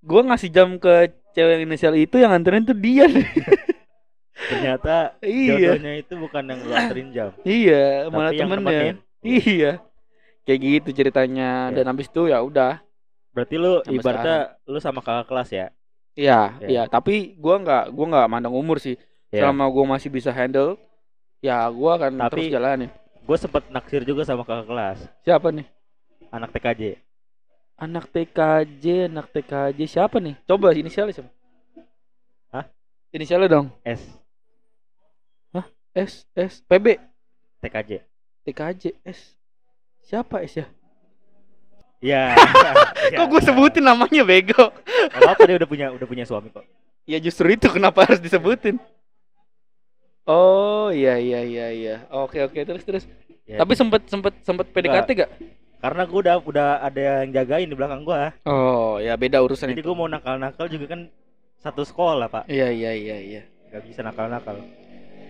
[0.06, 3.06] gue ngasih jam ke cewek inisial itu yang nganterin tuh dia.
[4.50, 5.78] Ternyata iya.
[5.78, 8.98] jodohnya itu bukan yang lu anterin jam, iya malah temennya.
[9.22, 9.72] iya.
[10.44, 11.72] Kayak gitu ceritanya.
[11.72, 11.80] Iya.
[11.80, 12.84] dan habis itu ya udah.
[13.32, 15.68] Berarti lu Sampai ibaratnya lu sama kakak kelas ya?
[16.14, 16.68] iya Iya.
[16.68, 16.84] iya.
[16.86, 19.00] Tapi gua nggak gua nggak mandang umur sih.
[19.30, 19.48] Iya.
[19.50, 20.78] selama gua masih bisa handle
[21.40, 22.92] ya gua akan Tapi- terus jalanin.
[23.24, 25.64] Gue sempet naksir juga sama kakak kelas, siapa nih?
[26.28, 27.00] Anak TKJ.
[27.78, 30.36] Anak TKJ anak TKJ siapa nih?
[30.46, 31.32] Coba inisialnya siapa?
[32.54, 32.66] Hah?
[33.14, 33.68] inisialnya dong.
[33.86, 34.24] S.
[35.94, 36.66] S S.
[36.66, 36.98] PB
[37.62, 38.02] TKJ.
[38.50, 39.38] TKJ S.
[40.02, 40.68] Siapa S ya?
[42.02, 42.34] Iya.
[43.18, 44.74] kok gue sebutin namanya bego?
[45.14, 46.66] Gak apa dia udah punya udah punya suami kok.
[47.04, 48.82] ya justru itu kenapa harus disebutin.
[50.26, 51.96] Oh iya iya iya iya.
[52.10, 52.58] Oke oke.
[52.58, 53.04] Terus terus.
[53.46, 55.32] Ya, tapi sempet sempet sempet PDKT gak
[55.84, 58.32] karena gue udah udah ada yang jagain di belakang gua.
[58.44, 61.12] oh ya beda urusan Jadi itu gue mau nakal-nakal juga kan
[61.60, 64.64] satu sekolah pak, iya iya iya iya gak bisa nakal-nakal.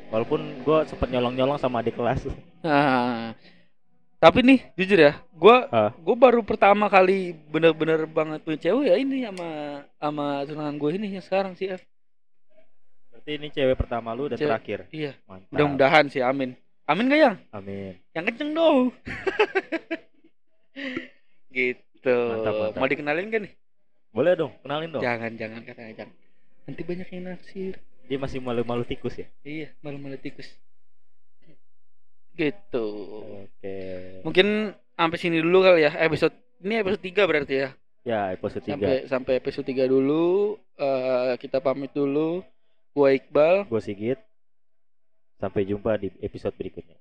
[0.07, 2.21] Walaupun gue sempet nyolong-nyolong sama adik kelas.
[2.61, 3.33] Nah,
[4.23, 5.89] tapi nih jujur ya, gua Ah.
[5.95, 9.49] gua baru pertama kali bener-bener banget punya cewek ya ini sama
[9.97, 11.81] sama tunangan gue ini yang sekarang sih F.
[13.09, 14.79] Berarti ini cewek pertama lu dan Cewek- terakhir.
[14.89, 15.11] Iya,
[15.49, 16.53] mudah-mudahan sih, amin.
[16.83, 17.35] Amin gak yang?
[17.49, 17.93] Amin.
[18.11, 18.77] Yang kenceng dong.
[21.53, 22.17] gitu.
[22.29, 22.79] Mantap, mantap.
[22.81, 23.53] Mau dikenalin kan nih?
[24.13, 25.01] Boleh dong, kenalin dong.
[25.01, 26.15] Jangan, jangan katanya jangan.
[26.69, 27.73] Nanti banyak yang naksir.
[28.05, 29.27] Dia masih malu-malu tikus ya.
[29.41, 30.47] Iya, malu-malu tikus.
[32.33, 32.87] Gitu.
[33.45, 33.77] Oke.
[34.25, 37.69] Mungkin sampai sini dulu kali ya episode ini episode 3 berarti ya.
[38.03, 42.41] Ya episode 3 sampai sampai episode 3 dulu eh, kita pamit dulu
[42.93, 44.19] gua Iqbal Gue Sigit.
[45.41, 46.95] Sampai jumpa di episode berikutnya.